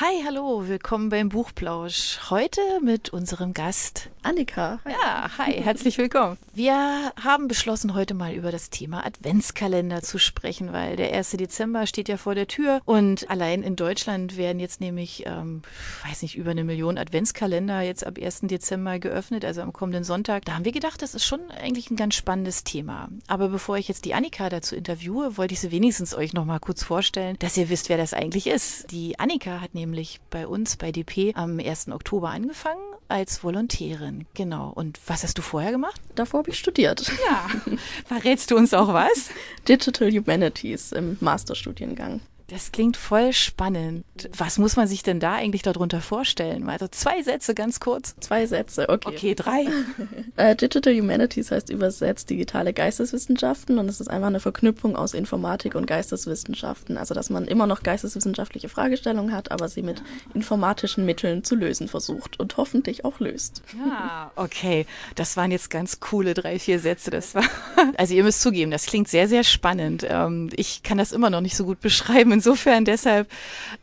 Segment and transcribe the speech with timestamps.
[0.00, 2.30] hi, hallo, willkommen beim Buchplausch.
[2.30, 4.80] Heute mit unserem Gast Annika.
[4.88, 6.38] Ja, hi, herzlich willkommen.
[6.54, 11.32] Wir haben beschlossen, heute mal über das Thema Adventskalender zu sprechen, weil der 1.
[11.32, 15.60] Dezember steht ja vor der Tür und allein in Deutschland werden jetzt nämlich, ähm,
[16.08, 18.42] weiß nicht, über eine Million Adventskalender jetzt ab 1.
[18.44, 20.46] Dezember geöffnet, also am kommenden Sonntag.
[20.46, 23.08] Da haben wir gedacht, das ist schon eigentlich ein ganz spannendes Thema.
[23.26, 26.60] Aber bevor ich jetzt die Annika dazu interviewe, wollte ich sie wenigstens euch noch mal
[26.60, 28.90] kurz vorstellen, dass ihr wisst, wer das eigentlich ist.
[28.90, 29.81] Die Annika hat nämlich
[30.30, 31.88] bei uns bei DP am 1.
[31.88, 34.26] Oktober angefangen als Volontärin.
[34.34, 34.70] Genau.
[34.70, 36.00] Und was hast du vorher gemacht?
[36.14, 37.12] Davor habe ich studiert.
[37.28, 37.46] Ja.
[38.06, 39.30] Verrätst du uns auch was?
[39.68, 42.20] Digital Humanities im Masterstudiengang.
[42.52, 44.04] Das klingt voll spannend.
[44.36, 46.68] Was muss man sich denn da eigentlich darunter vorstellen?
[46.68, 48.14] Also zwei Sätze ganz kurz.
[48.20, 49.08] Zwei Sätze, okay.
[49.08, 49.66] Okay, drei.
[50.36, 55.74] äh, Digital Humanities heißt übersetzt digitale Geisteswissenschaften und es ist einfach eine Verknüpfung aus Informatik
[55.76, 56.98] und Geisteswissenschaften.
[56.98, 60.02] Also dass man immer noch geisteswissenschaftliche Fragestellungen hat, aber sie mit
[60.34, 63.62] informatischen Mitteln zu lösen versucht und hoffentlich auch löst.
[63.78, 64.84] Ja, okay.
[65.14, 67.10] Das waren jetzt ganz coole drei, vier Sätze.
[67.10, 67.44] Das war.
[67.96, 70.06] Also ihr müsst zugeben, das klingt sehr, sehr spannend.
[70.08, 73.28] Ähm, ich kann das immer noch nicht so gut beschreiben insofern deshalb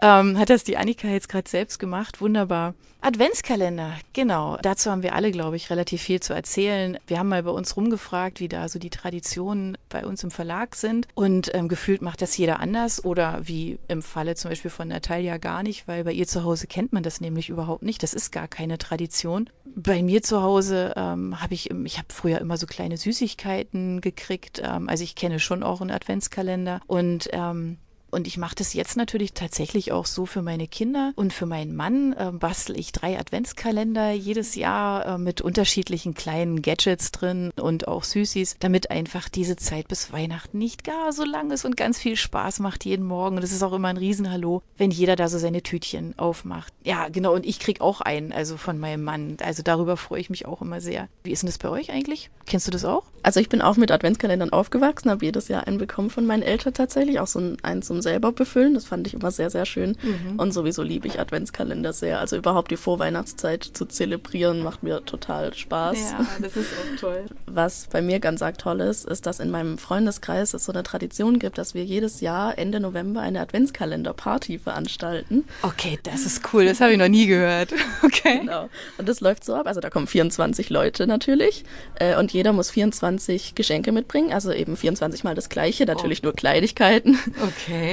[0.01, 2.19] ähm, hat das die Annika jetzt gerade selbst gemacht.
[2.19, 2.73] Wunderbar.
[3.01, 4.57] Adventskalender, genau.
[4.61, 6.97] Dazu haben wir alle, glaube ich, relativ viel zu erzählen.
[7.07, 10.75] Wir haben mal bei uns rumgefragt, wie da so die Traditionen bei uns im Verlag
[10.75, 11.07] sind.
[11.15, 15.37] Und ähm, gefühlt macht das jeder anders oder wie im Falle zum Beispiel von Natalia
[15.37, 18.03] gar nicht, weil bei ihr zu Hause kennt man das nämlich überhaupt nicht.
[18.03, 19.49] Das ist gar keine Tradition.
[19.63, 24.61] Bei mir zu Hause ähm, habe ich, ich habe früher immer so kleine Süßigkeiten gekriegt.
[24.61, 27.77] Ähm, also ich kenne schon auch einen Adventskalender und ähm,
[28.11, 31.75] und ich mache das jetzt natürlich tatsächlich auch so für meine Kinder und für meinen
[31.75, 37.87] Mann äh, bastel ich drei Adventskalender jedes Jahr äh, mit unterschiedlichen kleinen Gadgets drin und
[37.87, 41.99] auch Süßis, damit einfach diese Zeit bis Weihnachten nicht gar so lang ist und ganz
[41.99, 43.37] viel Spaß macht jeden Morgen.
[43.37, 46.73] Und es ist auch immer ein Riesenhallo, wenn jeder da so seine Tütchen aufmacht.
[46.83, 47.33] Ja, genau.
[47.33, 49.37] Und ich krieg auch einen, also von meinem Mann.
[49.43, 51.07] Also darüber freue ich mich auch immer sehr.
[51.23, 52.29] Wie ist denn das bei euch eigentlich?
[52.45, 53.03] Kennst du das auch?
[53.23, 56.73] Also ich bin auch mit Adventskalendern aufgewachsen, habe jedes Jahr einen bekommen von meinen Eltern
[56.73, 58.73] tatsächlich, auch so ein, einen selber befüllen.
[58.73, 59.97] Das fand ich immer sehr, sehr schön.
[60.01, 60.39] Mhm.
[60.39, 62.19] Und sowieso liebe ich Adventskalender sehr.
[62.19, 65.97] Also überhaupt die Vorweihnachtszeit zu zelebrieren, macht mir total Spaß.
[66.11, 67.25] Ja, das ist auch toll.
[67.45, 70.83] Was bei mir ganz arg toll ist, ist, dass in meinem Freundeskreis es so eine
[70.83, 75.45] Tradition gibt, dass wir jedes Jahr Ende November eine Adventskalender-Party veranstalten.
[75.61, 76.65] Okay, das ist cool.
[76.65, 77.73] Das habe ich noch nie gehört.
[78.01, 78.39] Okay.
[78.39, 78.69] Genau.
[78.97, 79.67] Und das läuft so ab.
[79.67, 81.63] Also da kommen 24 Leute natürlich.
[81.95, 84.31] Äh, und jeder muss 24 Geschenke mitbringen.
[84.31, 85.85] Also eben 24 mal das Gleiche.
[85.85, 86.27] Natürlich oh.
[86.27, 87.19] nur Kleinigkeiten.
[87.41, 87.88] Okay.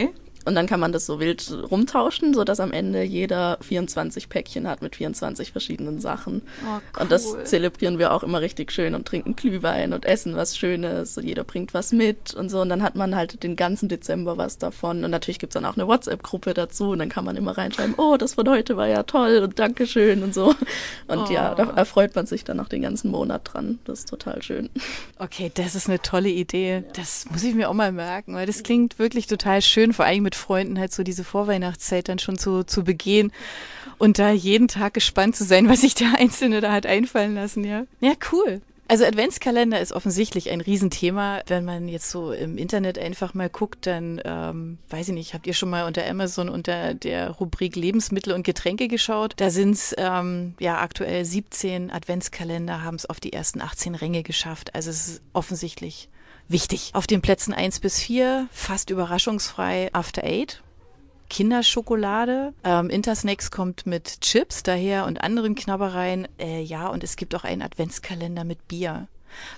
[0.47, 4.69] Und dann kann man das so wild rumtauschen, so dass am Ende jeder 24 Päckchen
[4.69, 6.43] hat mit 24 verschiedenen Sachen.
[6.65, 7.03] Oh, cool.
[7.03, 11.19] Und das zelebrieren wir auch immer richtig schön und trinken Glühwein und essen was Schönes
[11.19, 12.61] und jeder bringt was mit und so.
[12.61, 15.05] Und dann hat man halt den ganzen Dezember was davon.
[15.05, 18.17] Und natürlich gibt's dann auch eine WhatsApp-Gruppe dazu und dann kann man immer reinschreiben, oh,
[18.17, 20.55] das von heute war ja toll und Dankeschön und so.
[21.09, 21.33] Und oh.
[21.33, 23.81] ja, da erfreut man sich dann auch den ganzen Monat dran.
[23.85, 24.71] Das ist total schön.
[25.19, 26.85] Okay, das ist eine tolle Idee.
[26.95, 30.23] Das muss ich mir auch mal merken, weil das klingt wirklich total schön, vor allem
[30.23, 33.33] mit Freunden halt so diese Vorweihnachtszeit dann schon zu, zu begehen
[33.99, 37.65] und da jeden Tag gespannt zu sein, was sich der Einzelne da hat einfallen lassen,
[37.65, 37.85] ja.
[38.01, 38.61] Ja, cool.
[38.89, 41.41] Also Adventskalender ist offensichtlich ein Riesenthema.
[41.49, 45.49] Wenn man jetzt so im Internet einfach mal guckt, dann ähm, weiß ich nicht, habt
[45.49, 49.35] ihr schon mal unter Amazon unter der Rubrik Lebensmittel und Getränke geschaut?
[49.39, 54.23] Da sind es ähm, ja aktuell 17 Adventskalender, haben es auf die ersten 18 Ränge
[54.23, 54.73] geschafft.
[54.77, 56.09] Also es ist offensichtlich
[56.49, 56.91] wichtig.
[56.95, 60.63] Auf den Plätzen eins bis vier fast überraschungsfrei After Eight.
[61.29, 62.53] Kinderschokolade.
[62.65, 66.29] Ähm, Intersnacks kommt mit Chips daher und anderen Knabbereien.
[66.39, 69.09] Äh, ja, und es gibt auch einen Adventskalender mit Bier.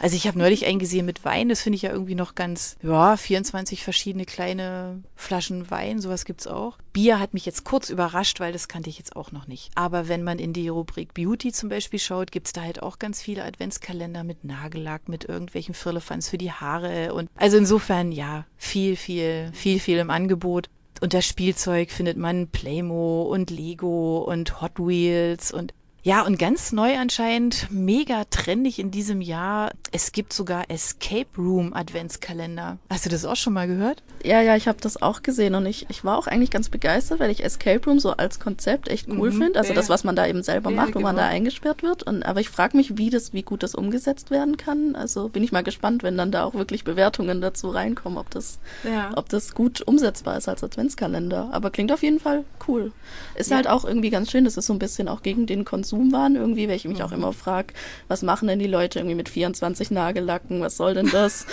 [0.00, 3.16] Also ich habe neulich eingesehen mit Wein, das finde ich ja irgendwie noch ganz, ja,
[3.16, 6.78] 24 verschiedene kleine Flaschen Wein, sowas gibt's auch.
[6.92, 9.70] Bier hat mich jetzt kurz überrascht, weil das kannte ich jetzt auch noch nicht.
[9.74, 13.22] Aber wenn man in die Rubrik Beauty zum Beispiel schaut, gibt's da halt auch ganz
[13.22, 18.96] viele Adventskalender mit Nagellack, mit irgendwelchen Firlefanz für die Haare und also insofern ja, viel,
[18.96, 20.68] viel, viel, viel im Angebot.
[21.00, 25.72] Unter Spielzeug findet man Playmo und Lego und Hot Wheels und
[26.08, 29.72] ja, und ganz neu anscheinend, mega trendig in diesem Jahr.
[29.92, 32.78] Es gibt sogar Escape Room Adventskalender.
[32.88, 34.02] Hast du das auch schon mal gehört?
[34.24, 37.20] Ja, ja, ich habe das auch gesehen und ich, ich war auch eigentlich ganz begeistert,
[37.20, 39.58] weil ich Escape Room so als Konzept echt cool mhm, finde.
[39.58, 39.76] Also ja.
[39.76, 41.08] das, was man da eben selber ja, macht, wo genau.
[41.08, 42.04] man da eingesperrt wird.
[42.04, 44.96] Und, aber ich frage mich, wie das, wie gut das umgesetzt werden kann.
[44.96, 48.60] Also bin ich mal gespannt, wenn dann da auch wirklich Bewertungen dazu reinkommen, ob das,
[48.82, 49.10] ja.
[49.14, 51.50] ob das gut umsetzbar ist als Adventskalender.
[51.52, 52.92] Aber klingt auf jeden Fall cool.
[53.34, 54.46] Ist halt auch irgendwie ganz schön.
[54.46, 57.02] Das ist so ein bisschen auch gegen den Konsum Konsum waren irgendwie, weil ich mich
[57.02, 57.16] auch mhm.
[57.16, 57.74] immer frage,
[58.08, 61.46] was machen denn die Leute irgendwie mit 24 Nagellacken, was soll denn das?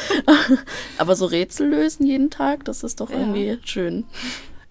[0.97, 3.19] Aber so Rätsel lösen jeden Tag, das ist doch ja.
[3.19, 4.05] irgendwie schön.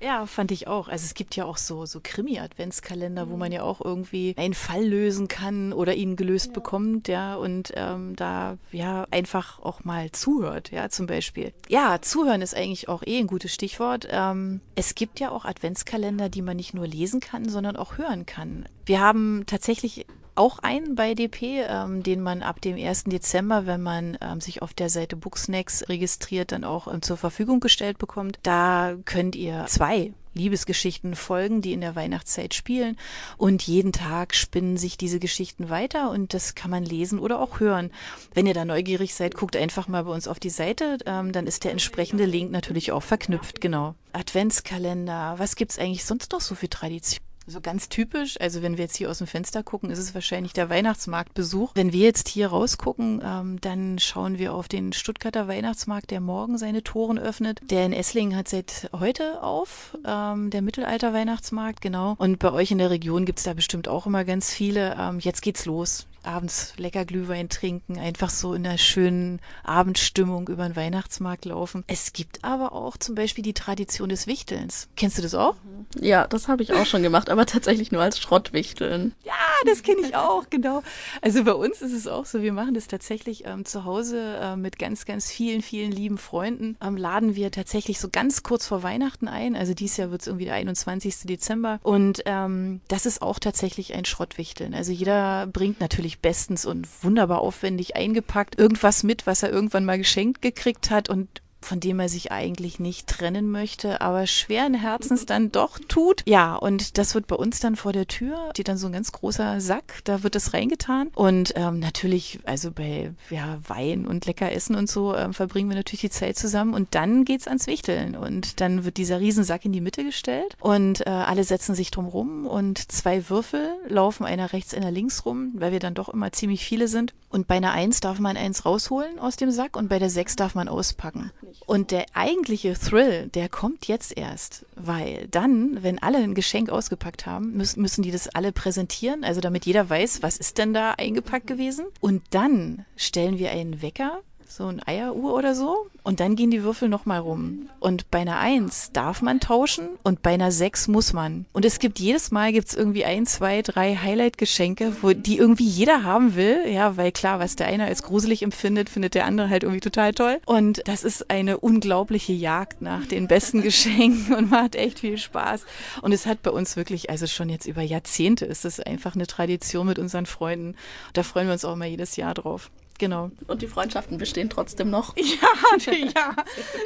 [0.04, 0.88] Ja, fand ich auch.
[0.88, 3.30] Also es gibt ja auch so, so Krimi-Adventskalender, mhm.
[3.30, 6.52] wo man ja auch irgendwie einen Fall lösen kann oder ihn gelöst ja.
[6.52, 11.54] bekommt, ja, und ähm, da ja einfach auch mal zuhört, ja, zum Beispiel.
[11.68, 14.06] Ja, zuhören ist eigentlich auch eh ein gutes Stichwort.
[14.10, 18.26] Ähm, es gibt ja auch Adventskalender, die man nicht nur lesen kann, sondern auch hören
[18.26, 18.66] kann.
[18.84, 23.04] Wir haben tatsächlich auch einen bei DP, ähm, den man ab dem 1.
[23.04, 27.60] Dezember, wenn man ähm, sich auf der Seite Booksnacks registriert, dann auch ähm, zur Verfügung
[27.60, 28.38] gestellt bekommt.
[28.42, 32.96] Da könnt ihr zwei Liebesgeschichten folgen, die in der Weihnachtszeit spielen.
[33.36, 37.60] Und jeden Tag spinnen sich diese Geschichten weiter und das kann man lesen oder auch
[37.60, 37.90] hören.
[38.34, 40.98] Wenn ihr da neugierig seid, guckt einfach mal bei uns auf die Seite.
[41.06, 43.94] Ähm, dann ist der entsprechende Link natürlich auch verknüpft, genau.
[44.12, 47.20] Adventskalender, was gibt's eigentlich sonst noch so für Tradition?
[47.46, 50.54] So ganz typisch, also wenn wir jetzt hier aus dem Fenster gucken, ist es wahrscheinlich
[50.54, 51.72] der Weihnachtsmarktbesuch.
[51.74, 56.56] Wenn wir jetzt hier rausgucken, ähm, dann schauen wir auf den Stuttgarter Weihnachtsmarkt, der morgen
[56.56, 57.60] seine Toren öffnet.
[57.70, 62.14] Der in Esslingen hat seit heute auf, ähm, der Mittelalter-Weihnachtsmarkt, genau.
[62.16, 64.96] Und bei euch in der Region gibt's da bestimmt auch immer ganz viele.
[64.98, 70.68] Ähm, jetzt geht's los abends lecker Glühwein trinken, einfach so in einer schönen Abendstimmung über
[70.68, 71.84] den Weihnachtsmarkt laufen.
[71.86, 74.88] Es gibt aber auch zum Beispiel die Tradition des Wichtelns.
[74.96, 75.56] Kennst du das auch?
[76.00, 79.14] Ja, das habe ich auch schon gemacht, aber tatsächlich nur als Schrottwichteln.
[79.24, 79.32] Ja,
[79.66, 80.82] das kenne ich auch, genau.
[81.22, 84.56] Also bei uns ist es auch so, wir machen das tatsächlich ähm, zu Hause äh,
[84.56, 86.76] mit ganz, ganz vielen, vielen lieben Freunden.
[86.82, 89.56] Ähm, laden wir tatsächlich so ganz kurz vor Weihnachten ein.
[89.56, 91.18] Also dieses Jahr wird es irgendwie der 21.
[91.24, 91.78] Dezember.
[91.82, 94.74] Und ähm, das ist auch tatsächlich ein Schrottwichteln.
[94.74, 98.58] Also jeder bringt natürlich bestens und wunderbar aufwendig eingepackt.
[98.58, 102.78] Irgendwas mit, was er irgendwann mal geschenkt gekriegt hat und von dem er sich eigentlich
[102.78, 106.22] nicht trennen möchte, aber schweren Herzens dann doch tut.
[106.26, 109.12] Ja, und das wird bei uns dann vor der Tür, steht dann so ein ganz
[109.12, 111.08] großer Sack, da wird das reingetan.
[111.14, 115.76] Und ähm, natürlich, also bei ja, Wein und lecker Essen und so, ähm, verbringen wir
[115.76, 118.16] natürlich die Zeit zusammen und dann geht's ans Wichteln.
[118.16, 122.06] Und dann wird dieser Riesensack in die Mitte gestellt und äh, alle setzen sich drum
[122.06, 126.32] rum und zwei Würfel laufen einer rechts, einer links rum, weil wir dann doch immer
[126.32, 127.14] ziemlich viele sind.
[127.30, 130.36] Und bei einer Eins darf man eins rausholen aus dem Sack und bei der Sechs
[130.36, 131.32] darf man auspacken.
[131.66, 137.26] Und der eigentliche Thrill, der kommt jetzt erst, weil dann, wenn alle ein Geschenk ausgepackt
[137.26, 140.92] haben, müssen, müssen die das alle präsentieren, also damit jeder weiß, was ist denn da
[140.92, 141.86] eingepackt gewesen.
[142.00, 144.20] Und dann stellen wir einen Wecker
[144.54, 145.86] so ein Eieruhr oder so.
[146.04, 147.68] Und dann gehen die Würfel nochmal rum.
[147.80, 151.46] Und bei einer Eins darf man tauschen und bei einer Sechs muss man.
[151.52, 156.04] Und es gibt jedes Mal gibt's irgendwie ein, zwei, drei Highlight-Geschenke, wo die irgendwie jeder
[156.04, 156.68] haben will.
[156.68, 160.12] Ja, weil klar, was der eine als gruselig empfindet, findet der andere halt irgendwie total
[160.12, 160.40] toll.
[160.46, 165.64] Und das ist eine unglaubliche Jagd nach den besten Geschenken und macht echt viel Spaß.
[166.02, 169.26] Und es hat bei uns wirklich, also schon jetzt über Jahrzehnte ist es einfach eine
[169.26, 170.76] Tradition mit unseren Freunden.
[171.12, 172.70] Da freuen wir uns auch immer jedes Jahr drauf.
[172.98, 173.30] Genau.
[173.48, 175.14] Und die Freundschaften bestehen trotzdem noch.
[175.24, 176.34] Ja, ja,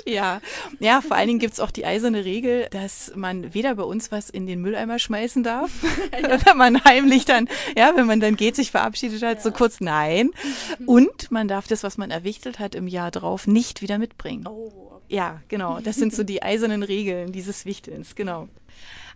[0.06, 0.40] ja.
[0.78, 4.10] Ja, vor allen Dingen gibt es auch die eiserne Regel, dass man weder bei uns
[4.10, 5.70] was in den Mülleimer schmeißen darf,
[6.12, 6.38] ja.
[6.46, 9.43] wenn man heimlich dann, ja, wenn man dann geht, sich verabschiedet hat, ja.
[9.43, 10.31] so kurz nein.
[10.87, 14.46] Und man darf das, was man erwichtelt hat im Jahr drauf, nicht wieder mitbringen.
[14.46, 14.88] Oh.
[15.08, 15.81] Ja, genau.
[15.81, 18.49] Das sind so die eisernen Regeln dieses Wichtelns, genau.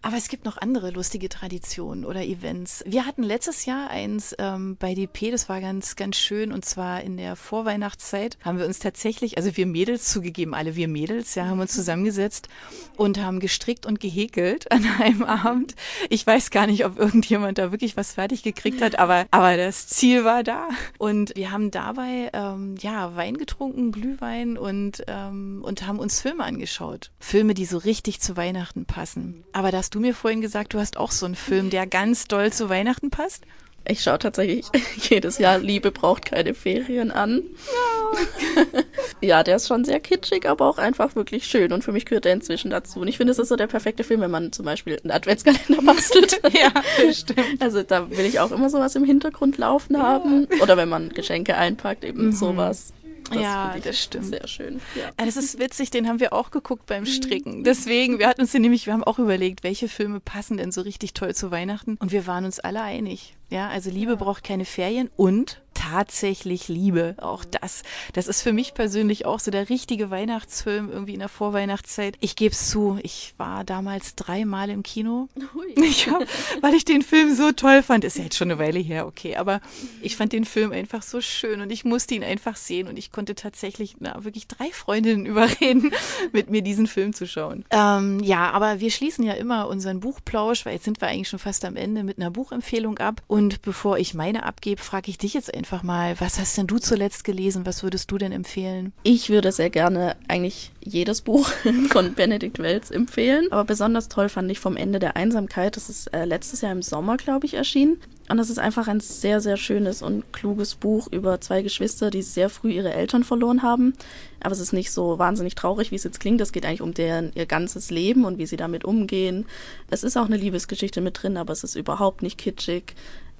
[0.04, 2.82] Aber es gibt noch andere lustige Traditionen oder Events.
[2.84, 6.50] Wir hatten letztes Jahr eins ähm, bei DP, das war ganz, ganz schön.
[6.50, 10.88] Und zwar in der Vorweihnachtszeit haben wir uns tatsächlich, also wir Mädels zugegeben, alle wir
[10.88, 12.48] Mädels, ja, haben uns zusammengesetzt
[12.96, 15.76] und haben gestrickt und gehäkelt an einem Abend.
[16.10, 19.86] Ich weiß gar nicht, ob irgendjemand da wirklich was fertig gekriegt hat, aber, aber das
[19.86, 20.68] Ziel war da.
[20.98, 26.42] Und wir haben dabei ähm, ja Wein getrunken, Glühwein und, ähm, und haben uns Filme
[26.42, 27.12] angeschaut.
[27.20, 29.44] Filme, die so richtig zu Weihnachten passen.
[29.52, 32.52] Aber das du mir vorhin gesagt, du hast auch so einen Film, der ganz doll
[32.52, 33.44] zu Weihnachten passt?
[33.86, 34.66] Ich schaue tatsächlich
[35.10, 37.42] jedes Jahr Liebe braucht keine Ferien an.
[37.66, 38.82] Ja.
[39.20, 41.72] ja, der ist schon sehr kitschig, aber auch einfach wirklich schön.
[41.72, 43.00] Und für mich gehört er inzwischen dazu.
[43.00, 45.82] Und ich finde, es ist so der perfekte Film, wenn man zum Beispiel einen Adventskalender
[45.84, 46.40] bastelt.
[46.52, 47.60] ja, stimmt.
[47.60, 50.46] Also da will ich auch immer sowas im Hintergrund laufen haben.
[50.54, 50.62] Ja.
[50.62, 52.32] Oder wenn man Geschenke einpackt, eben mhm.
[52.32, 52.92] sowas.
[53.30, 54.26] Das ja, das stimmt.
[54.26, 54.80] Sehr schön.
[54.94, 55.10] Ja.
[55.16, 57.06] Das ist witzig, den haben wir auch geguckt beim mhm.
[57.06, 57.64] Stricken.
[57.64, 60.82] Deswegen, wir hatten uns den nämlich, wir haben auch überlegt, welche Filme passen denn so
[60.82, 61.96] richtig toll zu Weihnachten.
[62.00, 63.36] Und wir waren uns alle einig.
[63.50, 64.16] Ja, also Liebe ja.
[64.16, 67.16] braucht keine Ferien und tatsächlich Liebe.
[67.18, 67.82] Auch das.
[68.12, 72.16] Das ist für mich persönlich auch so der richtige Weihnachtsfilm irgendwie in der Vorweihnachtszeit.
[72.20, 75.28] Ich gebe es zu, ich war damals dreimal im Kino.
[75.74, 76.22] Ich hab,
[76.60, 78.04] weil ich den Film so toll fand.
[78.04, 79.36] Ist ja jetzt schon eine Weile her, okay.
[79.36, 79.60] Aber
[80.02, 83.10] ich fand den Film einfach so schön und ich musste ihn einfach sehen und ich
[83.10, 85.92] konnte tatsächlich na, wirklich drei Freundinnen überreden,
[86.32, 87.64] mit mir diesen Film zu schauen.
[87.70, 91.38] Ähm, ja, aber wir schließen ja immer unseren Buchplausch, weil jetzt sind wir eigentlich schon
[91.38, 93.22] fast am Ende mit einer Buchempfehlung ab.
[93.28, 96.66] Und bevor ich meine abgebe, frage ich dich jetzt einfach, einfach mal, was hast denn
[96.66, 97.64] du zuletzt gelesen?
[97.64, 98.92] Was würdest du denn empfehlen?
[99.04, 101.48] Ich würde sehr gerne eigentlich jedes Buch
[101.90, 103.46] von Benedikt Wells empfehlen.
[103.50, 105.76] Aber besonders toll fand ich vom Ende der Einsamkeit.
[105.76, 107.96] Das ist äh, letztes Jahr im Sommer, glaube ich, erschienen.
[108.28, 112.22] Und das ist einfach ein sehr, sehr schönes und kluges Buch über zwei Geschwister, die
[112.22, 113.94] sehr früh ihre Eltern verloren haben.
[114.40, 116.40] Aber es ist nicht so wahnsinnig traurig, wie es jetzt klingt.
[116.42, 119.46] Es geht eigentlich um deren ihr ganzes Leben und wie sie damit umgehen.
[119.88, 122.94] Es ist auch eine Liebesgeschichte mit drin, aber es ist überhaupt nicht kitschig.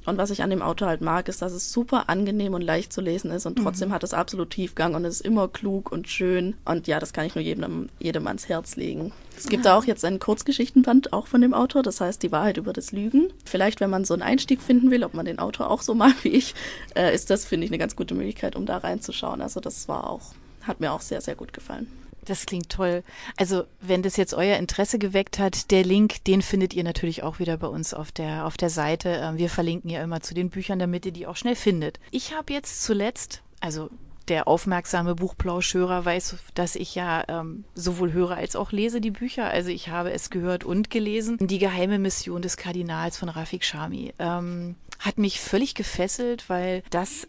[0.05, 2.93] Und was ich an dem Auto halt mag, ist, dass es super angenehm und leicht
[2.93, 3.93] zu lesen ist und trotzdem mhm.
[3.93, 6.55] hat es absolut Tiefgang und es ist immer klug und schön.
[6.65, 9.13] Und ja, das kann ich nur jedem, jedem ans Herz legen.
[9.37, 9.77] Es gibt ja.
[9.77, 13.33] auch jetzt einen Kurzgeschichtenband auch von dem Autor, das heißt die Wahrheit über das Lügen.
[13.45, 16.15] Vielleicht, wenn man so einen Einstieg finden will, ob man den Autor auch so mag
[16.23, 16.55] wie ich,
[16.97, 19.41] äh, ist das, finde ich, eine ganz gute Möglichkeit, um da reinzuschauen.
[19.41, 20.33] Also das war auch,
[20.63, 21.87] hat mir auch sehr, sehr gut gefallen.
[22.25, 23.03] Das klingt toll.
[23.37, 27.41] Also, wenn das jetzt euer Interesse geweckt hat, der Link, den findet ihr natürlich auch
[27.41, 29.21] wieder bei uns auf der, auf der Seite.
[29.23, 31.99] Ähm, wir verlinken ja immer zu den Büchern, damit ihr die auch schnell findet.
[32.13, 33.91] Ich habe jetzt zuletzt, also
[34.29, 39.47] der aufmerksame Buchplauschhörer weiß, dass ich ja ähm, sowohl höre als auch lese die Bücher.
[39.47, 41.39] Also ich habe es gehört und gelesen.
[41.41, 47.27] Die geheime Mission des Kardinals von Rafik Shami ähm, hat mich völlig gefesselt, weil das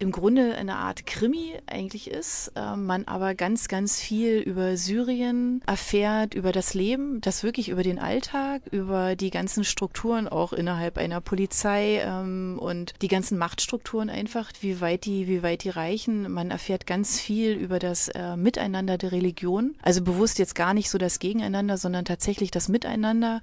[0.00, 5.62] im Grunde eine Art Krimi eigentlich ist, äh, man aber ganz, ganz viel über Syrien
[5.66, 10.98] erfährt, über das Leben, das wirklich über den Alltag, über die ganzen Strukturen auch innerhalb
[10.98, 16.30] einer Polizei ähm, und die ganzen Machtstrukturen einfach, wie weit die, wie weit die reichen.
[16.30, 20.90] Man erfährt ganz viel über das äh, Miteinander der Religion, also bewusst jetzt gar nicht
[20.90, 23.42] so das Gegeneinander, sondern tatsächlich das Miteinander,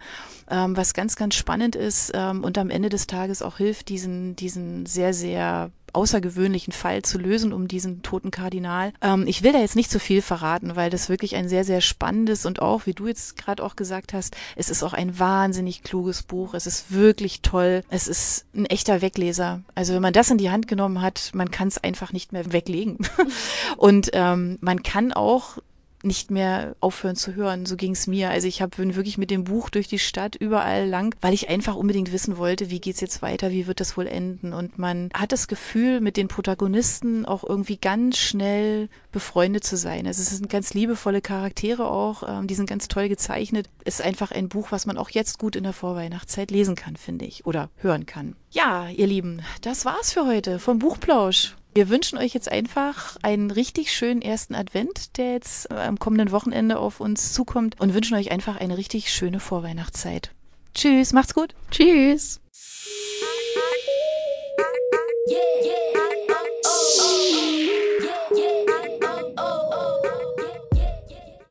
[0.50, 4.36] ähm, was ganz, ganz spannend ist ähm, und am Ende des Tages auch hilft, diesen,
[4.36, 8.94] diesen sehr, sehr außergewöhnlichen Fall zu lösen um diesen toten Kardinal.
[9.02, 11.82] Ähm, ich will da jetzt nicht zu viel verraten, weil das wirklich ein sehr, sehr
[11.82, 15.84] spannendes und auch, wie du jetzt gerade auch gesagt hast, es ist auch ein wahnsinnig
[15.84, 16.54] kluges Buch.
[16.54, 17.84] Es ist wirklich toll.
[17.90, 19.62] Es ist ein echter Wegleser.
[19.76, 22.52] Also wenn man das in die Hand genommen hat, man kann es einfach nicht mehr
[22.52, 22.98] weglegen.
[23.78, 25.58] und ähm, man kann auch
[26.04, 27.66] nicht mehr aufhören zu hören.
[27.66, 28.30] So ging es mir.
[28.30, 31.50] Also ich hab, bin wirklich mit dem Buch durch die Stadt überall lang, weil ich
[31.50, 34.54] einfach unbedingt wissen wollte, wie geht's jetzt weiter, wie wird das wohl enden.
[34.54, 40.08] Und man hat das Gefühl, mit den Protagonisten auch irgendwie ganz schnell befreundet zu sein.
[40.08, 43.70] Also es sind ganz liebevolle Charaktere auch, ähm, die sind ganz toll gezeichnet.
[43.84, 46.96] Es ist einfach ein Buch, was man auch jetzt gut in der Vorweihnachtszeit lesen kann,
[46.96, 48.36] finde ich, oder hören kann.
[48.52, 51.56] Ja, ihr Lieben, das war's für heute vom Buchplausch.
[51.74, 56.78] Wir wünschen euch jetzt einfach einen richtig schönen ersten Advent, der jetzt am kommenden Wochenende
[56.78, 60.32] auf uns zukommt und wünschen euch einfach eine richtig schöne Vorweihnachtszeit.
[60.74, 61.56] Tschüss, macht's gut.
[61.72, 62.42] Tschüss.
[65.30, 65.91] Yeah, yeah.